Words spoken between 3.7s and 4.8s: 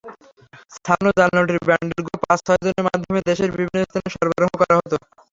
স্থানে সরবরাহ করা